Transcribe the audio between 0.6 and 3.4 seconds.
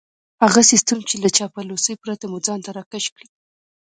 سيستم چې له چاپلوسۍ پرته مو ځان ته راکش کړي.